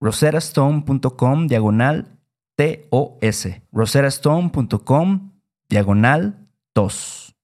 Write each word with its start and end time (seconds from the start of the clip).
roserastone.com 0.00 1.46
diagonal 1.46 2.18
TOS. 2.56 3.48
roserastone.com 3.72 5.32
diagonal 5.68 6.48
TOS. 6.72 7.34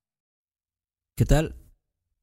¿Qué 1.17 1.27
tal? 1.27 1.56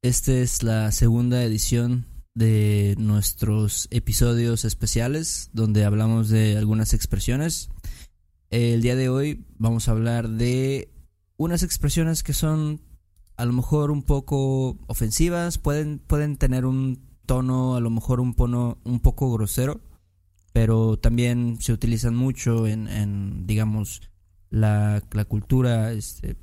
Esta 0.02 0.32
es 0.32 0.62
la 0.62 0.90
segunda 0.92 1.42
edición 1.44 2.06
de 2.34 2.94
nuestros 2.98 3.86
episodios 3.90 4.64
especiales 4.64 5.50
donde 5.52 5.84
hablamos 5.84 6.28
de 6.28 6.56
algunas 6.56 6.94
expresiones. 6.94 7.68
El 8.50 8.82
día 8.82 8.96
de 8.96 9.08
hoy 9.08 9.46
vamos 9.58 9.88
a 9.88 9.92
hablar 9.92 10.28
de 10.28 10.90
unas 11.36 11.62
expresiones 11.62 12.22
que 12.22 12.32
son 12.32 12.80
a 13.36 13.44
lo 13.44 13.52
mejor 13.52 13.90
un 13.90 14.02
poco 14.02 14.78
ofensivas, 14.86 15.58
pueden, 15.58 15.98
pueden 15.98 16.36
tener 16.36 16.66
un 16.66 17.08
tono 17.26 17.76
a 17.76 17.80
lo 17.80 17.90
mejor 17.90 18.20
un, 18.20 18.34
un 18.84 19.00
poco 19.00 19.32
grosero, 19.32 19.80
pero 20.52 20.98
también 20.98 21.58
se 21.60 21.72
utilizan 21.72 22.14
mucho 22.14 22.66
en, 22.66 23.46
digamos, 23.46 24.02
la, 24.50 25.02
cultura 25.28 25.92
este, 25.92 26.36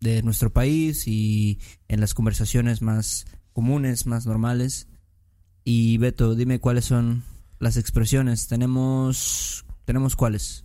de 0.00 0.22
nuestro 0.22 0.52
país 0.52 1.06
y 1.06 1.58
en 1.88 2.00
las 2.00 2.14
conversaciones 2.14 2.82
más 2.82 3.26
comunes, 3.52 4.06
más 4.06 4.26
normales. 4.26 4.88
Y 5.64 5.98
Beto, 5.98 6.34
dime 6.34 6.60
cuáles 6.60 6.84
son 6.84 7.24
las 7.58 7.76
expresiones. 7.76 8.48
Tenemos, 8.48 9.64
tenemos 9.84 10.16
cuáles. 10.16 10.64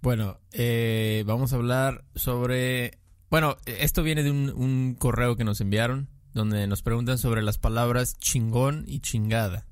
Bueno, 0.00 0.38
eh, 0.52 1.24
vamos 1.26 1.52
a 1.52 1.56
hablar 1.56 2.04
sobre... 2.14 2.98
Bueno, 3.30 3.56
esto 3.66 4.02
viene 4.02 4.22
de 4.22 4.30
un, 4.30 4.50
un 4.50 4.94
correo 4.98 5.36
que 5.36 5.44
nos 5.44 5.60
enviaron, 5.60 6.08
donde 6.32 6.66
nos 6.66 6.82
preguntan 6.82 7.18
sobre 7.18 7.42
las 7.42 7.58
palabras 7.58 8.16
chingón 8.18 8.84
y 8.86 9.00
chingada. 9.00 9.67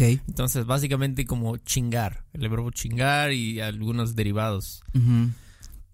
Entonces, 0.00 0.66
básicamente 0.66 1.24
como 1.24 1.56
chingar, 1.58 2.24
el 2.32 2.48
verbo 2.48 2.70
chingar 2.70 3.32
y 3.32 3.60
algunos 3.60 4.16
derivados. 4.16 4.82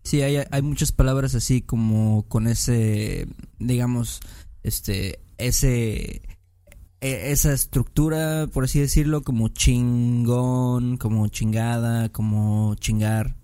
Sí, 0.03 0.23
hay, 0.23 0.45
hay 0.51 0.63
muchas 0.63 0.93
palabras 0.93 1.35
así 1.35 1.63
como 1.63 2.27
con 2.29 2.47
ese, 2.47 3.27
digamos, 3.59 4.21
este, 4.63 5.21
ese, 5.39 6.23
e, 7.01 7.33
esa 7.33 7.53
estructura, 7.53 8.47
por 8.53 8.65
así 8.65 8.79
decirlo, 8.79 9.23
como 9.23 9.49
chingón, 9.49 10.97
como 10.97 11.29
chingada, 11.29 12.09
como 12.11 12.75
chingar, 12.77 13.37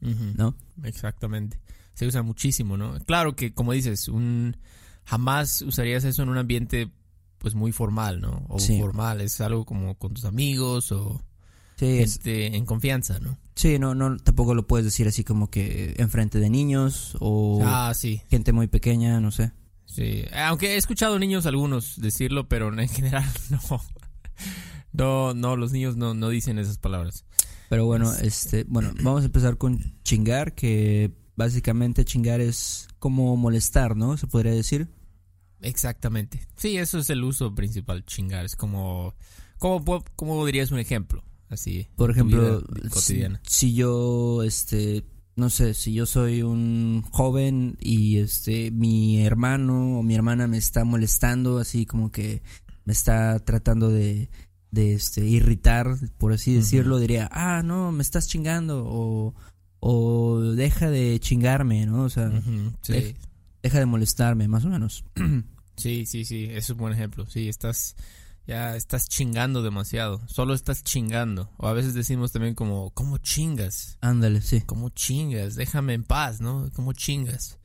¿no? 0.00 0.54
Exactamente. 0.82 1.58
Se 1.94 2.06
usa 2.06 2.22
muchísimo, 2.22 2.76
¿no? 2.76 2.98
Claro 3.06 3.34
que, 3.36 3.54
como 3.54 3.72
dices, 3.72 4.08
un 4.08 4.56
jamás 5.04 5.62
usarías 5.62 6.04
eso 6.04 6.22
en 6.22 6.28
un 6.28 6.38
ambiente 6.38 6.90
pues 7.44 7.54
muy 7.54 7.72
formal, 7.72 8.22
¿no? 8.22 8.46
O 8.48 8.58
formal, 8.58 9.20
es 9.20 9.38
algo 9.42 9.66
como 9.66 9.98
con 9.98 10.14
tus 10.14 10.24
amigos 10.24 10.90
o 10.92 11.20
sí, 11.76 11.98
este, 11.98 12.56
en 12.56 12.64
confianza, 12.64 13.18
¿no? 13.20 13.36
Sí, 13.54 13.78
no, 13.78 13.94
no, 13.94 14.16
tampoco 14.16 14.54
lo 14.54 14.66
puedes 14.66 14.86
decir 14.86 15.06
así 15.06 15.24
como 15.24 15.50
que 15.50 15.94
enfrente 15.98 16.40
de 16.40 16.48
niños 16.48 17.18
o 17.20 17.60
ah, 17.62 17.92
sí. 17.94 18.22
gente 18.30 18.54
muy 18.54 18.66
pequeña, 18.66 19.20
no 19.20 19.30
sé. 19.30 19.52
Sí, 19.84 20.24
aunque 20.32 20.72
he 20.72 20.76
escuchado 20.78 21.18
niños 21.18 21.44
algunos 21.44 22.00
decirlo, 22.00 22.48
pero 22.48 22.72
en 22.72 22.88
general 22.88 23.30
no. 23.50 23.82
No, 24.94 25.34
no, 25.34 25.56
los 25.56 25.70
niños 25.70 25.96
no, 25.96 26.14
no 26.14 26.30
dicen 26.30 26.58
esas 26.58 26.78
palabras. 26.78 27.26
Pero 27.68 27.84
bueno, 27.84 28.10
este, 28.22 28.64
bueno, 28.68 28.94
vamos 29.02 29.20
a 29.20 29.26
empezar 29.26 29.58
con 29.58 30.00
chingar, 30.02 30.54
que 30.54 31.12
básicamente 31.36 32.06
chingar 32.06 32.40
es 32.40 32.88
como 32.98 33.36
molestar, 33.36 33.98
¿no? 33.98 34.16
Se 34.16 34.26
podría 34.26 34.52
decir. 34.52 34.88
Exactamente. 35.64 36.46
Sí, 36.56 36.76
eso 36.76 36.98
es 36.98 37.10
el 37.10 37.24
uso 37.24 37.54
principal, 37.54 38.04
chingar. 38.04 38.44
Es 38.44 38.54
como, 38.54 39.14
¿cómo, 39.58 40.04
cómo 40.14 40.44
dirías 40.46 40.70
un 40.70 40.78
ejemplo? 40.78 41.24
Así. 41.48 41.88
Por 41.96 42.10
ejemplo, 42.10 42.62
Si, 43.42 43.74
yo, 43.74 44.42
este, 44.42 45.04
no 45.36 45.50
sé, 45.50 45.74
si 45.74 45.94
yo 45.94 46.04
soy 46.04 46.42
un 46.42 47.02
joven 47.10 47.76
y 47.80 48.18
este, 48.18 48.70
mi 48.70 49.22
hermano 49.22 49.98
o 49.98 50.02
mi 50.02 50.14
hermana 50.14 50.46
me 50.46 50.58
está 50.58 50.84
molestando, 50.84 51.58
así 51.58 51.86
como 51.86 52.10
que 52.10 52.42
me 52.84 52.92
está 52.92 53.38
tratando 53.38 53.88
de, 53.88 54.28
de 54.70 54.94
este, 54.94 55.24
irritar, 55.26 55.96
por 56.18 56.32
así 56.32 56.54
decirlo, 56.54 56.98
diría, 56.98 57.28
ah, 57.32 57.62
no, 57.64 57.90
me 57.90 58.02
estás 58.02 58.28
chingando 58.28 58.84
o, 58.86 59.34
o 59.80 60.40
deja 60.40 60.90
de 60.90 61.18
chingarme, 61.20 61.86
¿no? 61.86 62.04
O 62.04 62.10
sea, 62.10 62.30
deja 63.62 63.78
de 63.78 63.86
molestarme, 63.86 64.46
más 64.48 64.64
o 64.66 64.68
menos. 64.68 65.04
Sí, 65.76 66.06
sí, 66.06 66.24
sí, 66.24 66.48
es 66.50 66.70
un 66.70 66.78
buen 66.78 66.92
ejemplo. 66.92 67.26
Sí, 67.26 67.48
estás 67.48 67.96
ya 68.46 68.76
estás 68.76 69.08
chingando 69.08 69.62
demasiado. 69.62 70.20
Solo 70.28 70.54
estás 70.54 70.84
chingando. 70.84 71.50
O 71.56 71.66
a 71.66 71.72
veces 71.72 71.94
decimos 71.94 72.32
también 72.32 72.54
como, 72.54 72.90
¿cómo 72.90 73.18
chingas? 73.18 73.96
Ándale, 74.00 74.42
sí. 74.42 74.60
¿Cómo 74.62 74.90
chingas? 74.90 75.54
Déjame 75.54 75.94
en 75.94 76.04
paz, 76.04 76.40
¿no? 76.40 76.70
¿Cómo 76.74 76.92
chingas? 76.92 77.58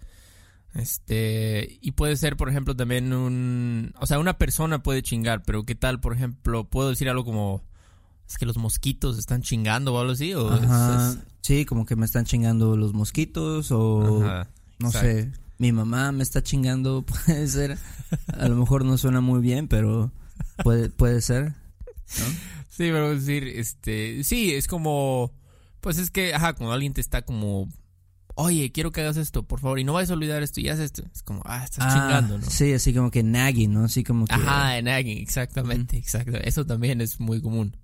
Este, 0.73 1.79
y 1.81 1.91
puede 1.91 2.15
ser, 2.15 2.37
por 2.37 2.47
ejemplo, 2.49 2.75
también 2.75 3.11
un, 3.11 3.93
o 3.99 4.05
sea, 4.05 4.19
una 4.19 4.37
persona 4.37 4.83
puede 4.83 5.01
chingar, 5.01 5.41
pero 5.43 5.65
¿qué 5.65 5.75
tal, 5.75 5.99
por 5.99 6.13
ejemplo, 6.13 6.69
puedo 6.69 6.89
decir 6.89 7.09
algo 7.09 7.25
como, 7.25 7.63
es 8.27 8.37
que 8.37 8.45
los 8.45 8.57
mosquitos 8.57 9.17
están 9.17 9.41
chingando 9.41 9.95
o 9.95 9.99
algo 9.99 10.13
así? 10.13 10.33
O 10.35 10.49
Sí, 11.41 11.65
como 11.65 11.85
que 11.85 11.95
me 11.95 12.05
están 12.05 12.25
chingando 12.25 12.77
los 12.77 12.93
mosquitos 12.93 13.71
o, 13.71 14.23
no 14.77 14.91
sé, 14.91 15.31
mi 15.59 15.71
mamá 15.71 16.11
me 16.11 16.23
está 16.23 16.41
chingando, 16.41 17.05
puede 17.25 17.47
ser. 17.47 17.77
A 18.35 18.47
lo 18.47 18.55
mejor 18.55 18.83
no 18.83 18.97
suena 18.97 19.21
muy 19.21 19.39
bien, 19.41 19.67
pero 19.67 20.11
puede, 20.63 20.89
puede 20.89 21.21
ser. 21.21 21.53
Sí, 22.07 22.89
pero 22.91 23.13
decir, 23.13 23.43
este, 23.47 24.23
sí, 24.23 24.53
es 24.55 24.65
como, 24.67 25.31
pues 25.81 25.99
es 25.99 26.09
que, 26.09 26.33
ajá, 26.33 26.53
cuando 26.53 26.73
alguien 26.73 26.93
te 26.93 27.01
está 27.01 27.21
como 27.21 27.69
oye, 28.35 28.71
quiero 28.71 28.93
que 28.93 29.01
hagas 29.01 29.17
esto, 29.17 29.43
por 29.43 29.59
favor, 29.59 29.79
y 29.79 29.83
no 29.83 29.91
vayas 29.91 30.11
a 30.11 30.13
olvidar 30.13 30.41
esto 30.43 30.61
y 30.61 30.69
haz 30.69 30.79
esto. 30.79 31.03
Es 31.13 31.23
como, 31.23 31.41
ah, 31.43 31.61
estás 31.65 31.85
Ah, 31.87 31.93
chingando, 31.93 32.37
¿no? 32.37 32.49
Sí, 32.49 32.71
así 32.71 32.93
como 32.93 33.11
que 33.11 33.21
nagging, 33.21 33.73
¿no? 33.73 33.83
Así 33.83 34.01
como 34.05 34.25
que... 34.25 34.33
Ajá, 34.33 34.77
en 34.77 34.85
nagging, 34.85 35.17
exactamente, 35.17 35.97
exacto. 35.97 36.37
Eso 36.37 36.65
también 36.65 37.01
es 37.01 37.19
muy 37.19 37.41
común. 37.41 37.75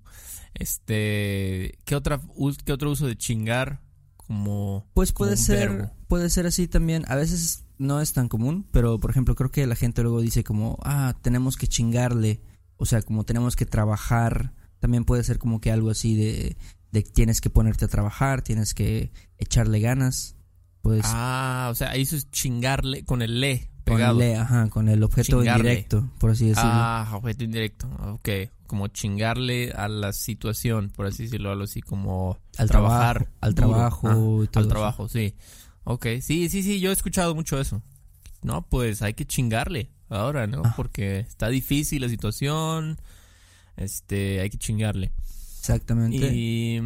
Este, 0.54 1.78
¿qué 1.84 1.94
otra 1.94 2.22
qué 2.64 2.72
otro 2.72 2.90
uso 2.90 3.06
de 3.06 3.16
chingar 3.18 3.82
como 4.16 4.86
Pues 4.94 5.12
puede 5.12 5.36
ser, 5.36 5.68
verbo? 5.68 5.90
puede 6.08 6.30
ser 6.30 6.46
así 6.46 6.66
también. 6.66 7.04
A 7.08 7.16
veces 7.16 7.65
no 7.78 8.00
es 8.00 8.12
tan 8.12 8.28
común, 8.28 8.66
pero 8.70 8.98
por 8.98 9.10
ejemplo 9.10 9.34
creo 9.34 9.50
que 9.50 9.66
la 9.66 9.74
gente 9.76 10.02
luego 10.02 10.20
dice 10.20 10.44
como, 10.44 10.78
ah, 10.82 11.14
tenemos 11.22 11.56
que 11.56 11.66
chingarle, 11.66 12.40
o 12.76 12.86
sea, 12.86 13.02
como 13.02 13.24
tenemos 13.24 13.56
que 13.56 13.66
trabajar. 13.66 14.52
También 14.80 15.04
puede 15.04 15.24
ser 15.24 15.38
como 15.38 15.60
que 15.60 15.70
algo 15.72 15.90
así 15.90 16.14
de, 16.16 16.56
de 16.92 17.02
tienes 17.02 17.40
que 17.40 17.50
ponerte 17.50 17.84
a 17.86 17.88
trabajar, 17.88 18.42
tienes 18.42 18.74
que 18.74 19.10
echarle 19.38 19.80
ganas. 19.80 20.36
Pues 20.82 21.02
Ah, 21.06 21.68
o 21.70 21.74
sea, 21.74 21.90
ahí 21.90 22.02
eso 22.02 22.14
es 22.16 22.30
chingarle 22.30 23.04
con 23.04 23.22
el 23.22 23.40
le 23.40 23.70
con 23.86 23.96
pegado. 23.96 24.20
el, 24.20 24.28
le, 24.30 24.36
ajá, 24.36 24.68
con 24.68 24.88
el 24.88 25.02
objeto 25.02 25.38
Chingarle. 25.38 25.70
indirecto, 25.70 26.10
por 26.18 26.30
así 26.30 26.46
decirlo. 26.48 26.70
Ah, 26.72 27.08
objeto 27.14 27.44
indirecto. 27.44 27.88
Ok, 28.14 28.28
como 28.66 28.88
chingarle 28.88 29.72
a 29.72 29.88
la 29.88 30.12
situación, 30.12 30.90
por 30.94 31.06
así 31.06 31.24
decirlo, 31.24 31.50
algo 31.52 31.64
así 31.64 31.80
como 31.80 32.38
al 32.58 32.68
trabajar 32.68 33.16
trabajo, 33.16 33.36
al 33.40 33.54
trabajo 33.54 34.08
Ah, 34.40 34.44
y 34.44 34.46
todo 34.48 34.60
al 34.60 34.64
eso. 34.66 34.68
trabajo, 34.68 35.08
sí. 35.08 35.34
Ok, 35.88 36.06
sí, 36.20 36.48
sí, 36.48 36.62
sí, 36.64 36.80
yo 36.80 36.90
he 36.90 36.92
escuchado 36.92 37.34
mucho 37.36 37.60
eso. 37.60 37.80
No, 38.42 38.66
pues 38.68 39.02
hay 39.02 39.14
que 39.14 39.24
chingarle 39.24 39.90
ahora, 40.08 40.46
¿no? 40.48 40.62
Ah. 40.64 40.74
Porque 40.76 41.20
está 41.20 41.48
difícil 41.48 42.02
la 42.02 42.08
situación. 42.08 42.98
Este, 43.76 44.40
hay 44.40 44.50
que 44.50 44.58
chingarle. 44.58 45.12
Exactamente. 45.60 46.32
Y 46.34 46.80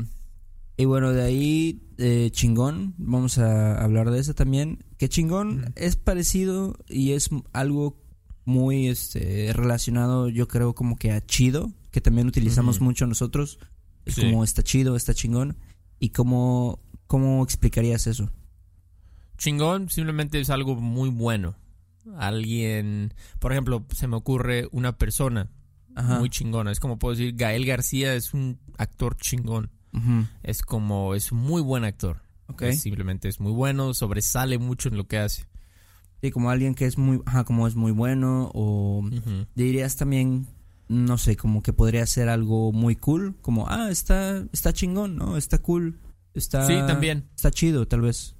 Y 0.76 0.84
bueno, 0.84 1.12
de 1.12 1.22
ahí, 1.22 1.82
eh, 1.98 2.28
chingón, 2.32 2.94
vamos 2.98 3.38
a 3.38 3.82
hablar 3.82 4.10
de 4.10 4.18
eso 4.20 4.34
también. 4.34 4.84
Que 4.98 5.08
chingón 5.08 5.72
es 5.76 5.96
parecido 5.96 6.76
y 6.88 7.12
es 7.12 7.30
algo 7.52 7.98
muy 8.44 8.88
este, 8.88 9.52
relacionado, 9.54 10.28
yo 10.28 10.46
creo, 10.48 10.74
como 10.74 10.96
que 10.96 11.12
a 11.12 11.24
chido, 11.24 11.72
que 11.90 12.00
también 12.00 12.26
utilizamos 12.26 12.80
mucho 12.80 13.06
nosotros. 13.06 13.58
Es 14.04 14.14
Sí. 14.16 14.22
como 14.22 14.44
está 14.44 14.62
chido, 14.62 14.94
está 14.96 15.14
chingón. 15.14 15.56
¿Y 15.98 16.10
cómo, 16.10 16.80
cómo 17.06 17.42
explicarías 17.44 18.06
eso? 18.06 18.30
Chingón 19.40 19.88
simplemente 19.88 20.38
es 20.38 20.50
algo 20.50 20.76
muy 20.76 21.08
bueno. 21.08 21.56
Alguien, 22.18 23.14
por 23.38 23.52
ejemplo, 23.52 23.84
se 23.94 24.06
me 24.06 24.16
ocurre 24.16 24.68
una 24.72 24.96
persona 24.96 25.48
Ajá. 25.94 26.18
muy 26.18 26.28
chingona. 26.30 26.70
Es 26.70 26.80
como 26.80 26.98
puedo 26.98 27.14
decir, 27.16 27.34
Gael 27.36 27.64
García 27.66 28.14
es 28.14 28.34
un 28.34 28.58
actor 28.78 29.16
chingón. 29.16 29.70
Es 30.42 30.62
como, 30.62 31.14
es 31.14 31.32
muy 31.32 31.62
buen 31.62 31.84
actor. 31.84 32.22
Es- 32.60 32.80
simplemente 32.82 33.28
es 33.28 33.40
muy 33.40 33.52
bueno, 33.52 33.94
sobresale 33.94 34.58
mucho 34.58 34.88
en 34.88 34.96
lo 34.96 35.06
que 35.06 35.18
hace. 35.18 35.46
Sí, 36.20 36.30
como 36.30 36.50
alguien 36.50 36.74
que 36.74 36.84
es 36.84 36.98
muy, 36.98 37.20
ajá, 37.24 37.44
como 37.44 37.66
es 37.66 37.74
muy 37.76 37.92
bueno 37.92 38.50
o 38.54 39.02
dirías 39.54 39.96
también, 39.96 40.46
no 40.88 41.16
sé, 41.16 41.36
como 41.36 41.62
que 41.62 41.72
podría 41.72 42.04
ser 42.06 42.28
algo 42.28 42.72
muy 42.72 42.94
cool, 42.96 43.36
como, 43.40 43.68
ah, 43.68 43.88
está, 43.90 44.44
está 44.52 44.72
chingón, 44.74 45.16
¿no? 45.16 45.36
Está 45.38 45.58
cool, 45.58 45.98
está... 46.34 46.66
Sí, 46.66 46.74
también. 46.86 47.28
Está 47.34 47.50
chido, 47.50 47.86
tal 47.88 48.02
vez. 48.02 48.36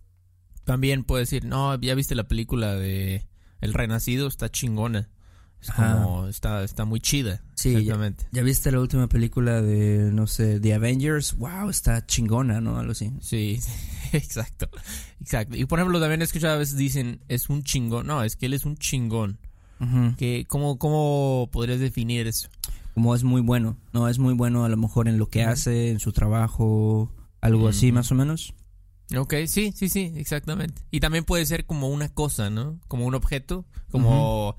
También 0.65 1.05
puedo 1.05 1.21
decir, 1.21 1.45
no, 1.45 1.79
ya 1.81 1.95
viste 1.95 2.15
la 2.15 2.29
película 2.29 2.75
de 2.75 3.27
El 3.61 3.75
Renacido, 3.75 4.27
está 4.29 4.51
chingona. 4.51 5.09
Es 5.61 5.71
como, 5.73 6.27
está, 6.27 6.65
está 6.65 6.87
muy 6.87 7.01
chida. 7.01 7.43
Sí, 7.55 7.73
ya, 7.73 7.79
exactamente. 7.81 8.27
ya 8.33 8.43
viste 8.43 8.73
la 8.73 8.81
última 8.81 9.09
película 9.09 9.61
de, 9.61 10.11
no 10.11 10.27
sé, 10.27 10.59
The 10.59 10.73
Avengers, 10.73 11.37
wow, 11.37 11.69
está 11.69 12.07
chingona, 12.07 12.63
¿no? 12.63 12.79
Algo 12.79 12.93
así. 12.93 13.13
Sí, 13.21 13.61
exacto. 14.13 14.71
Exacto. 15.21 15.57
Y 15.57 15.67
por 15.67 15.79
ejemplo, 15.79 16.01
también 16.01 16.23
he 16.23 16.25
escuchado 16.25 16.55
a 16.55 16.59
veces 16.59 16.77
dicen, 16.77 17.21
es 17.29 17.51
un 17.51 17.63
chingón. 17.63 18.07
No, 18.07 18.25
es 18.25 18.37
que 18.37 18.47
él 18.47 18.55
es 18.55 18.65
un 18.65 18.77
chingón. 18.77 19.39
Que 20.19 20.45
¿cómo, 20.47 20.79
¿Cómo 20.79 21.49
podrías 21.51 21.81
definir 21.81 22.27
eso? 22.27 22.51
Como 22.93 23.15
es 23.15 23.25
muy 23.25 23.41
bueno, 23.41 23.79
¿no? 23.95 24.09
Es 24.09 24.19
muy 24.19 24.35
bueno 24.35 24.67
a 24.67 24.69
lo 24.69 24.77
mejor 24.77 25.09
en 25.09 25.17
lo 25.17 25.31
que 25.31 25.43
hace, 25.43 25.89
en 25.89 26.01
su 26.01 26.13
trabajo, 26.13 27.11
algo 27.41 27.67
así 27.67 27.91
más 27.91 28.13
o 28.13 28.15
menos. 28.15 28.53
Ok, 29.17 29.35
sí, 29.47 29.73
sí, 29.75 29.89
sí, 29.89 30.13
exactamente. 30.17 30.83
Y 30.91 31.01
también 31.01 31.25
puede 31.25 31.45
ser 31.47 31.67
como 31.67 31.89
una 31.89 32.09
cosa, 32.09 32.49
¿no? 32.51 32.79
Como 32.89 33.07
un 33.07 33.15
objeto, 33.15 33.67
como 33.91 34.57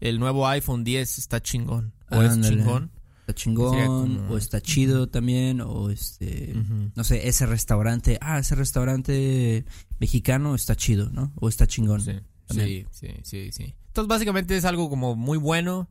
el 0.00 0.18
nuevo 0.18 0.46
iPhone 0.48 0.82
10 0.84 1.18
está 1.18 1.40
chingón. 1.40 1.92
O 2.10 2.22
es 2.22 2.32
chingón. 2.48 2.90
Está 3.20 3.34
chingón, 3.34 3.70
como- 4.16 4.34
o 4.34 4.36
está 4.38 4.60
chido 4.60 5.08
también, 5.08 5.60
o 5.60 5.90
este... 5.90 6.52
No 6.96 7.04
sé, 7.04 7.28
ese 7.28 7.46
restaurante, 7.46 8.18
ah, 8.20 8.40
ese 8.40 8.56
restaurante 8.56 9.64
mexicano 10.00 10.56
está 10.56 10.74
chido, 10.74 11.08
¿no? 11.10 11.32
O 11.36 11.48
está 11.48 11.68
chingón. 11.68 12.00
Sí, 12.02 12.18
sí, 12.50 12.86
sí, 12.90 13.08
sí, 13.22 13.52
sí. 13.52 13.74
Entonces 13.86 14.08
básicamente 14.08 14.56
es 14.56 14.64
algo 14.64 14.90
como 14.90 15.14
muy 15.14 15.38
bueno, 15.38 15.88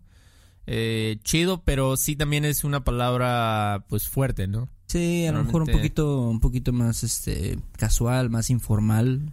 eh, 0.68 1.18
chido, 1.24 1.64
pero 1.64 1.96
sí 1.98 2.16
también 2.18 2.44
es 2.46 2.64
una 2.66 2.84
palabra 2.84 3.86
pues 3.88 4.08
fuerte, 4.10 4.48
¿no? 4.48 4.68
Sí, 4.92 5.26
a 5.26 5.32
lo 5.32 5.44
mejor 5.46 5.62
un 5.62 5.68
poquito, 5.78 6.22
un 6.30 6.40
poquito 6.40 6.74
más 6.74 7.04
este 7.04 7.58
casual, 7.78 8.30
más 8.30 8.50
informal. 8.50 9.32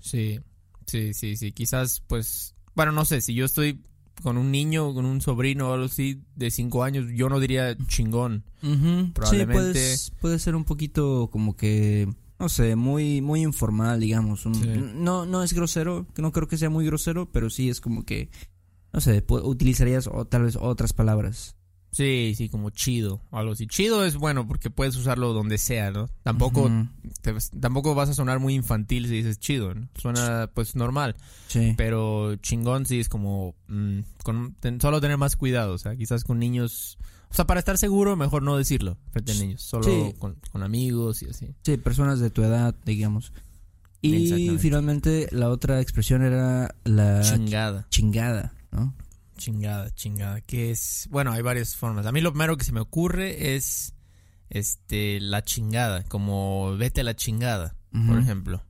Sí, 0.00 0.40
sí, 0.86 1.14
sí, 1.14 1.36
sí. 1.36 1.52
Quizás 1.52 2.02
pues, 2.06 2.54
bueno, 2.74 2.92
no 2.92 3.04
sé, 3.04 3.20
si 3.20 3.34
yo 3.34 3.44
estoy 3.44 3.80
con 4.22 4.36
un 4.36 4.50
niño, 4.50 4.94
con 4.94 5.04
un 5.04 5.20
sobrino 5.20 5.68
o 5.68 5.72
algo 5.74 5.86
así 5.86 6.22
de 6.34 6.50
cinco 6.50 6.82
años, 6.82 7.06
yo 7.14 7.28
no 7.28 7.38
diría 7.40 7.76
chingón. 7.86 8.42
Probablemente- 9.12 9.24
Sí, 9.28 9.46
puedes- 9.52 10.12
puede 10.20 10.38
ser 10.38 10.56
un 10.56 10.64
poquito 10.64 11.28
como 11.30 11.56
que, 11.56 12.08
no 12.40 12.48
sé, 12.48 12.74
muy, 12.74 13.20
muy 13.20 13.42
informal, 13.42 14.00
digamos. 14.00 14.44
Un- 14.46 14.54
Sí. 14.54 14.68
No, 14.96 15.24
no 15.26 15.42
es 15.44 15.52
grosero, 15.52 16.06
no 16.16 16.32
creo 16.32 16.48
que 16.48 16.56
sea 16.58 16.70
muy 16.70 16.84
grosero, 16.86 17.30
pero 17.30 17.48
sí 17.50 17.68
es 17.68 17.80
como 17.80 18.04
que, 18.04 18.28
no 18.92 19.00
sé, 19.00 19.24
utilizarías 19.28 20.08
o, 20.08 20.24
tal 20.24 20.42
vez 20.44 20.56
otras 20.60 20.92
palabras. 20.92 21.54
Sí, 21.90 22.34
sí, 22.36 22.48
como 22.48 22.70
chido, 22.70 23.22
o 23.30 23.38
algo 23.38 23.52
así. 23.52 23.66
Chido 23.66 24.04
es 24.04 24.16
bueno 24.16 24.46
porque 24.46 24.68
puedes 24.70 24.94
usarlo 24.96 25.32
donde 25.32 25.56
sea, 25.58 25.90
¿no? 25.90 26.08
Tampoco, 26.22 26.62
Ujú. 26.64 26.86
te- 27.22 27.34
tampoco 27.60 27.94
vas 27.94 28.10
a 28.10 28.14
sonar 28.14 28.40
muy 28.40 28.54
infantil 28.54 29.06
si 29.06 29.14
dices 29.14 29.38
chido, 29.38 29.74
¿no? 29.74 29.88
Suena 29.96 30.50
pues 30.52 30.76
normal. 30.76 31.16
Sí. 31.48 31.72
Pero 31.76 32.36
chingón 32.36 32.84
sí 32.86 33.00
es 33.00 33.08
como 33.08 33.54
mm, 33.68 34.00
con, 34.22 34.54
ten- 34.60 34.80
solo 34.80 35.00
tener 35.00 35.16
más 35.16 35.34
cuidado, 35.36 35.72
o 35.74 35.78
sea, 35.78 35.96
quizás 35.96 36.24
con 36.24 36.38
niños, 36.38 36.98
o 37.30 37.34
sea, 37.34 37.46
para 37.46 37.58
estar 37.60 37.78
seguro 37.78 38.16
mejor 38.16 38.42
no 38.42 38.56
decirlo 38.58 38.98
frente 39.10 39.32
a 39.32 39.34
niños, 39.36 39.62
solo 39.62 39.84
Sí. 39.84 40.14
con, 40.18 40.36
con 40.52 40.62
amigos 40.62 41.22
y 41.22 41.30
así. 41.30 41.54
Sí, 41.64 41.78
personas 41.78 42.20
de 42.20 42.30
tu 42.30 42.42
edad, 42.42 42.74
digamos. 42.84 43.32
Y 44.00 44.56
finalmente 44.58 45.26
la 45.32 45.48
otra 45.48 45.80
expresión 45.80 46.22
era 46.22 46.74
la 46.84 47.22
Chingada, 47.22 47.86
chingada, 47.90 48.52
¿no? 48.70 48.94
Chingada, 49.38 49.90
chingada, 49.94 50.42
que 50.42 50.70
es, 50.70 51.08
bueno, 51.10 51.32
hay 51.32 51.40
varias 51.40 51.74
formas. 51.74 52.04
A 52.04 52.12
mí 52.12 52.20
lo 52.20 52.32
primero 52.32 52.58
que 52.58 52.64
se 52.64 52.72
me 52.72 52.80
ocurre 52.80 53.54
es 53.54 53.94
este 54.50 55.20
la 55.20 55.42
chingada, 55.42 56.04
como 56.04 56.76
vete 56.76 57.00
a 57.00 57.04
la 57.04 57.16
chingada, 57.16 57.76
por 58.06 58.18
ejemplo. 58.18 58.62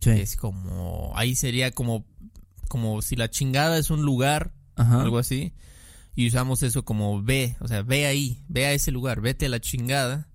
Sí. 0.00 0.10
Es 0.10 0.36
como 0.36 1.12
ahí 1.14 1.36
sería 1.36 1.70
como 1.70 2.04
como 2.68 3.00
si 3.02 3.14
la 3.14 3.30
chingada 3.30 3.78
es 3.78 3.90
un 3.90 4.02
lugar 4.02 4.52
Ajá. 4.74 5.02
algo 5.02 5.18
así. 5.18 5.54
Y 6.16 6.28
usamos 6.28 6.62
eso 6.62 6.84
como 6.84 7.22
ve, 7.22 7.56
o 7.60 7.68
sea, 7.68 7.82
ve 7.82 8.06
ahí, 8.06 8.44
ve 8.48 8.66
a 8.66 8.72
ese 8.72 8.90
lugar, 8.92 9.20
vete 9.20 9.46
a 9.46 9.48
la 9.48 9.60
chingada, 9.60 10.28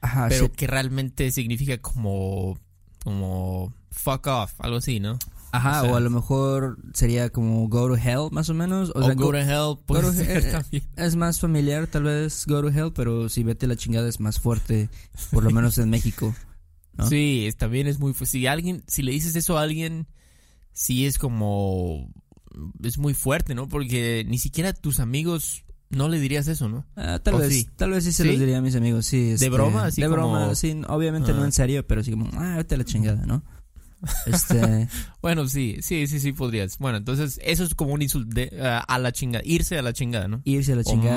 Ajá, 0.00 0.26
pero 0.28 0.46
sí. 0.46 0.52
que 0.56 0.66
realmente 0.66 1.30
significa 1.30 1.78
como, 1.78 2.58
como 3.04 3.72
fuck 3.92 4.26
off, 4.26 4.54
algo 4.58 4.78
así, 4.78 4.98
¿no? 4.98 5.18
Ajá, 5.56 5.80
o 5.80 5.84
sea- 5.84 5.92
o 5.92 5.96
a 5.96 6.00
lo 6.00 6.10
mejor 6.10 6.78
sería 6.94 7.30
como 7.30 7.68
go 7.68 7.88
to 7.88 7.96
hell, 7.96 8.28
más 8.32 8.48
o 8.50 8.54
menos. 8.54 8.90
O, 8.94 8.98
O, 9.00 9.04
sea, 9.04 9.14
go 9.14 9.26
go- 9.26 9.32
to 9.32 9.38
hell, 9.38 9.78
puede 9.86 10.02
go 10.02 10.08
to 10.08 10.14
ser 10.14 10.50
también. 10.52 10.82
es 10.96 11.16
más 11.16 11.38
familiar, 11.40 11.86
tal 11.86 12.02
vez 12.04 12.44
go 12.46 12.60
to 12.62 12.68
hell, 12.68 12.92
pero 12.94 13.28
si 13.28 13.42
vete 13.44 13.66
la 13.66 13.76
chingada 13.76 14.08
es 14.08 14.20
más 14.20 14.40
fuerte, 14.40 14.88
por 15.30 15.44
lo 15.44 15.50
menos 15.50 15.78
en 15.78 15.90
México. 15.90 16.34
¿no? 16.96 17.08
Sí, 17.08 17.46
es- 17.46 17.56
también 17.56 17.86
es 17.86 17.98
muy, 17.98 18.12
fu- 18.14 18.24
si 18.26 18.46
alguien, 18.46 18.84
si 18.86 19.02
le 19.02 19.10
dices 19.12 19.34
eso 19.36 19.58
a 19.58 19.62
alguien, 19.62 20.06
sí 20.72 21.06
es 21.06 21.18
como, 21.18 22.08
es 22.82 22.98
muy 22.98 23.14
fuerte, 23.14 23.54
¿no? 23.54 23.68
Porque 23.68 24.24
ni 24.28 24.38
siquiera 24.38 24.72
tus 24.72 25.00
amigos 25.00 25.64
no 25.90 26.08
le 26.08 26.18
dirías 26.20 26.46
eso, 26.48 26.68
¿no? 26.68 26.86
Ah, 26.96 27.18
tal 27.22 27.34
¿O 27.34 27.38
vez, 27.38 27.52
sí? 27.52 27.68
tal 27.76 27.90
vez 27.90 28.04
sí 28.04 28.12
se 28.12 28.22
¿Sí? 28.22 28.28
los 28.30 28.38
diría 28.38 28.58
a 28.58 28.60
mis 28.60 28.74
amigos, 28.76 29.06
sí. 29.06 29.30
este, 29.32 29.50
broma? 29.50 29.86
Así 29.86 30.00
de 30.02 30.08
como- 30.08 30.30
broma, 30.32 30.54
sí. 30.54 30.80
Obviamente 30.88 31.32
no 31.32 31.44
en 31.44 31.52
serio, 31.52 31.86
pero 31.86 32.02
sí 32.04 32.10
como, 32.12 32.28
ah, 32.34 32.54
vete 32.58 32.74
a 32.76 32.78
la 32.78 32.84
chingada, 32.84 33.26
¿no? 33.26 33.42
Este, 34.26 34.88
Bueno, 35.22 35.48
sí, 35.48 35.78
sí, 35.80 36.06
sí, 36.06 36.20
sí 36.20 36.32
podrías. 36.32 36.78
Bueno, 36.78 36.98
entonces 36.98 37.40
eso 37.42 37.64
es 37.64 37.74
como 37.74 37.92
un 37.94 38.02
insulto 38.02 38.34
de- 38.34 38.60
a- 38.62 38.78
a 38.80 38.98
la 38.98 39.12
chingada, 39.12 39.42
irse 39.46 39.78
a 39.78 39.82
la 39.82 39.92
chingada, 39.92 40.28
¿no? 40.28 40.42
irse 40.44 40.72
a 40.72 40.76
la 40.76 40.84
chingada. 40.84 41.14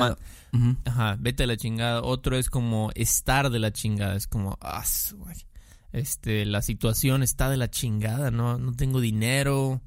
Ajá, 0.86 1.16
vete 1.20 1.42
a 1.44 1.46
la 1.46 1.56
chingada. 1.56 2.02
Otro 2.02 2.36
es 2.38 2.48
como 2.48 2.90
estar 2.94 3.50
de 3.50 3.58
la 3.58 3.72
chingada. 3.72 4.16
Es 4.16 4.26
como, 4.26 4.56
ah, 4.62 4.84
este, 5.92 6.44
la 6.46 6.62
situación 6.62 7.22
está 7.22 7.50
de 7.50 7.56
la 7.56 7.70
chingada, 7.70 8.30
¿no? 8.30 8.58
No 8.58 8.72
tengo 8.74 9.00
dinero. 9.00 9.82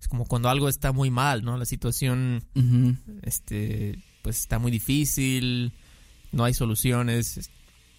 Es 0.00 0.06
como 0.08 0.26
cuando 0.26 0.48
algo 0.48 0.68
está 0.68 0.92
muy 0.92 1.10
mal, 1.10 1.44
¿no? 1.44 1.56
La 1.58 1.64
situación, 1.66 2.44
este, 3.22 3.98
pues 4.22 4.38
está 4.38 4.58
muy 4.58 4.70
difícil. 4.70 5.72
No 6.32 6.44
hay 6.44 6.54
soluciones. 6.54 7.50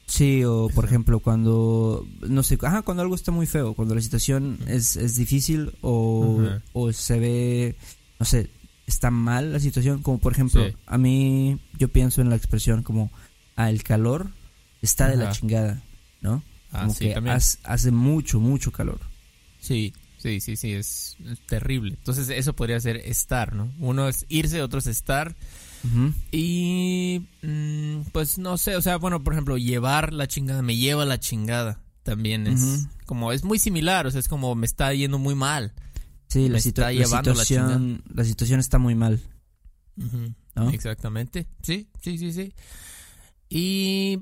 Sí, 0.09 0.43
o 0.43 0.69
por 0.73 0.85
ejemplo, 0.85 1.19
cuando, 1.19 2.05
no 2.27 2.41
sé, 2.41 2.57
ajá, 2.63 2.81
cuando 2.81 3.03
algo 3.03 3.13
está 3.13 3.31
muy 3.31 3.45
feo, 3.45 3.75
cuando 3.75 3.93
la 3.93 4.01
situación 4.01 4.57
es, 4.67 4.95
es 4.95 5.15
difícil 5.15 5.71
o, 5.81 6.41
o 6.73 6.91
se 6.93 7.19
ve, 7.19 7.75
no 8.19 8.25
sé, 8.25 8.49
está 8.87 9.11
mal 9.11 9.53
la 9.53 9.59
situación, 9.59 10.01
como 10.01 10.17
por 10.17 10.31
ejemplo, 10.33 10.65
Sí. 10.67 10.75
a 10.87 10.97
mí 10.97 11.59
yo 11.77 11.89
pienso 11.89 12.21
en 12.21 12.29
la 12.29 12.35
expresión 12.35 12.81
como, 12.81 13.11
ah, 13.55 13.69
el 13.69 13.83
calor 13.83 14.31
está 14.81 15.07
de 15.07 15.15
la 15.17 15.31
chingada, 15.31 15.83
¿no? 16.21 16.43
Ah, 16.71 16.81
Como 16.81 16.93
sí, 16.95 17.05
que 17.13 17.37
hace 17.63 17.91
mucho, 17.91 18.39
mucho 18.39 18.71
calor. 18.71 18.99
Sí, 19.59 19.93
sí, 20.17 20.39
sí, 20.39 20.55
sí, 20.55 20.71
es 20.71 21.17
terrible. 21.47 21.95
Entonces 21.99 22.29
eso 22.29 22.53
podría 22.53 22.79
ser 22.79 22.97
estar, 22.97 23.53
¿no? 23.55 23.71
Uno 23.79 24.07
es 24.07 24.25
irse, 24.29 24.61
otro 24.63 24.79
es 24.79 24.87
estar. 24.87 25.35
Y 26.31 27.25
mm, 27.41 28.01
pues 28.11 28.37
no 28.37 28.57
sé, 28.57 28.75
o 28.75 28.81
sea, 28.81 28.97
bueno, 28.97 29.23
por 29.23 29.33
ejemplo, 29.33 29.57
llevar 29.57 30.13
la 30.13 30.27
chingada, 30.27 30.61
me 30.61 30.75
lleva 30.77 31.05
la 31.05 31.19
chingada. 31.19 31.81
También 32.03 32.47
es 32.47 32.87
como, 33.05 33.31
es 33.31 33.43
muy 33.43 33.59
similar, 33.59 34.07
o 34.07 34.11
sea, 34.11 34.19
es 34.19 34.27
como 34.27 34.55
me 34.55 34.65
está 34.65 34.93
yendo 34.93 35.19
muy 35.19 35.35
mal. 35.35 35.73
Sí, 36.27 36.39
Me 36.43 36.49
la, 36.49 36.57
está 36.59 36.69
situa- 36.69 36.85
la 36.85 36.91
llevando 36.93 37.33
la 37.33 37.43
situación, 37.45 38.03
la 38.13 38.23
situación 38.23 38.59
está 38.59 38.77
muy 38.77 38.95
mal. 38.95 39.21
Exactamente. 40.71 41.47
Sí, 41.61 41.87
sí, 42.01 42.17
sí, 42.17 42.33
sí. 42.33 42.53
Y 43.49 44.19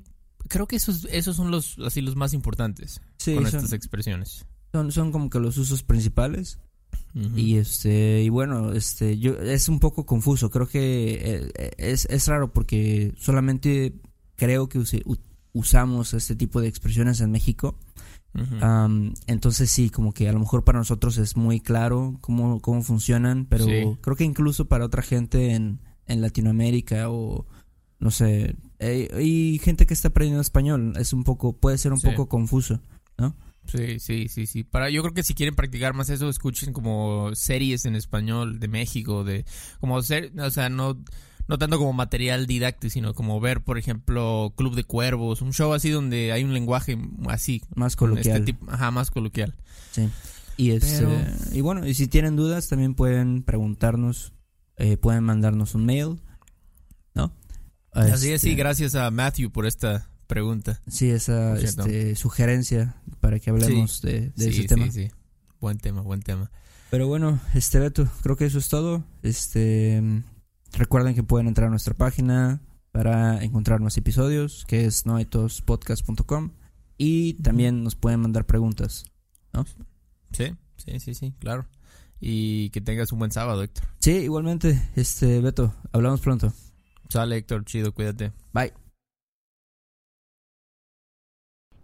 creo 0.48 0.68
que 0.68 0.76
esos, 0.78 1.06
esos 1.12 1.36
son 1.36 1.52
los, 1.52 1.78
así, 1.86 2.02
los 2.02 2.16
más 2.16 2.34
importantes 2.34 3.02
Sí, 3.18 3.34
con 3.36 3.46
son, 3.46 3.56
estas 3.58 3.74
expresiones. 3.74 4.46
son, 4.72 4.92
son 4.92 5.12
como 5.12 5.30
que 5.30 5.40
los 5.40 5.58
usos 5.58 5.84
principales. 5.84 6.60
Y 7.14 7.58
este, 7.58 8.22
y 8.22 8.30
bueno, 8.30 8.74
este, 8.74 9.18
yo 9.18 9.34
es 9.40 9.70
un 9.70 9.80
poco 9.80 10.06
confuso. 10.06 10.52
Creo 10.52 10.68
que 10.68 11.20
eh, 11.56 11.72
es, 11.78 12.06
es 12.12 12.28
raro 12.28 12.54
porque 12.54 13.14
solamente 13.18 13.96
creo 14.36 14.70
que 14.70 14.84
usamos 15.54 16.14
este 16.14 16.36
tipo 16.36 16.62
de 16.62 16.68
expresiones 16.68 17.20
en 17.22 17.32
México. 17.32 17.78
Am, 18.62 19.14
entonces 19.26 19.72
sí, 19.72 19.90
como 19.90 20.14
que 20.14 20.30
a 20.30 20.32
lo 20.32 20.40
mejor 20.40 20.64
para 20.64 20.78
nosotros 20.78 21.18
es 21.18 21.36
muy 21.36 21.60
claro 21.60 22.18
cómo, 22.22 22.60
cómo 22.62 22.84
funcionan, 22.84 23.46
pero 23.50 23.66
Sí. 23.66 23.98
creo 24.02 24.16
que 24.16 24.26
incluso 24.26 24.66
para 24.68 24.86
otra 24.86 25.02
gente 25.02 25.56
en, 25.56 25.80
en 26.06 26.22
Latinoamérica 26.22 27.10
o 27.10 27.48
no 28.00 28.12
sé, 28.12 28.56
eh, 28.78 29.10
y 29.24 29.58
gente 29.64 29.88
que 29.88 29.96
está 29.96 30.10
aprendiendo 30.10 30.42
español, 30.42 30.94
es 31.00 31.14
un 31.14 31.24
poco, 31.24 31.54
puede 31.54 31.80
ser 31.80 31.94
un 31.94 32.00
Sí. 32.00 32.10
poco 32.10 32.30
confuso. 32.30 32.80
Sí, 33.68 34.00
sí, 34.00 34.28
sí, 34.30 34.46
sí. 34.48 34.64
Para, 34.64 34.90
yo 34.90 35.02
creo 35.02 35.14
que 35.14 35.24
si 35.24 35.34
quieren 35.34 35.56
practicar 35.56 35.94
más 35.94 36.10
eso, 36.10 36.30
escuchen 36.30 36.74
como 36.74 37.32
series 37.36 37.86
en 37.86 37.96
español 37.96 38.60
de 38.60 38.68
México, 38.68 39.24
de 39.24 39.46
como 39.80 40.02
ser, 40.02 40.32
o 40.40 40.50
sea, 40.52 40.70
no, 40.70 40.98
no 41.48 41.58
tanto 41.58 41.78
como 41.78 41.94
material 41.94 42.48
didáctico, 42.48 42.90
sino 42.92 43.14
como 43.14 43.40
ver, 43.40 43.62
por 43.64 43.78
ejemplo, 43.78 44.54
Club 44.58 44.76
de 44.76 44.84
Cuervos, 44.84 45.42
un 45.42 45.54
show 45.54 45.74
así 45.74 45.90
donde 45.90 46.32
hay 46.32 46.44
un 46.44 46.54
lenguaje 46.54 46.98
así, 47.28 47.62
Más 47.76 47.96
coloquial. 47.96 48.38
este 48.38 48.54
tipo, 48.54 48.72
ajá, 48.72 48.92
más 48.92 49.12
coloquial. 49.12 49.56
Sí. 49.92 50.10
Y, 50.58 50.72
este, 50.72 51.00
Pero- 51.06 51.22
y 51.54 51.62
bueno, 51.62 51.86
y 51.88 51.94
si 51.94 52.08
tienen 52.08 52.36
dudas 52.36 52.68
también 52.68 52.96
pueden 52.96 53.44
preguntarnos, 53.44 54.34
eh, 54.78 54.98
pueden 54.98 55.24
mandarnos 55.24 55.76
un 55.76 55.86
mail, 55.86 56.20
¿no? 57.14 57.34
Así 57.94 58.28
es, 58.30 58.36
Este, 58.36 58.50
sí, 58.50 58.56
gracias 58.56 58.96
a 58.96 59.10
Matthew 59.12 59.52
por 59.52 59.66
esta 59.66 60.10
pregunta. 60.28 60.82
Sí, 60.88 61.10
esa 61.10 61.58
este, 61.58 62.16
sugerencia 62.16 62.96
para 63.20 63.40
que 63.40 63.50
hablemos 63.50 64.02
de, 64.02 64.30
de 64.30 64.34
sí, 64.36 64.50
ese 64.50 64.62
sí, 64.62 64.68
tema. 64.68 64.92
sí. 64.92 65.10
Buen 65.60 65.78
tema, 65.78 66.02
buen 66.02 66.22
tema. 66.22 66.52
Pero 66.92 67.08
bueno, 67.08 67.40
este 67.54 67.80
Beto, 67.80 68.08
creo 68.22 68.36
que 68.38 68.46
eso 68.46 68.60
es 68.60 68.70
todo. 68.70 69.04
Este 69.24 70.02
recuerden 70.74 71.16
que 71.16 71.24
pueden 71.24 71.48
entrar 71.48 71.68
a 71.68 71.70
nuestra 71.70 71.94
página 71.94 72.62
para 72.92 73.44
encontrar 73.44 73.80
más 73.80 73.98
episodios, 73.98 74.66
que 74.68 74.86
es 74.86 75.06
noaitospodcast.com 75.06 76.52
y 76.98 77.34
también 77.36 77.84
nos 77.84 77.96
pueden 77.96 78.20
mandar 78.20 78.46
preguntas. 78.46 79.06
Sí, 80.32 80.56
sí, 80.78 81.00
sí, 81.00 81.14
sí, 81.14 81.34
claro. 81.40 81.68
Y 82.20 82.70
que 82.72 82.82
tengas 82.82 83.12
un 83.12 83.20
buen 83.20 83.32
sábado, 83.32 83.64
Héctor. 83.64 83.86
Sí, 84.00 84.12
igualmente, 84.12 84.90
este 84.96 85.40
Beto, 85.42 85.76
hablamos 85.92 86.22
pronto. 86.22 86.54
Sale, 87.10 87.38
Héctor, 87.38 87.66
chido, 87.66 87.94
cuídate. 87.94 88.34
Bye. 88.54 88.87